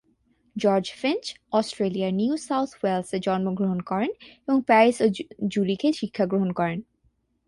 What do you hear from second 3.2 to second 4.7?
জন্মগ্রহণ করেন এবং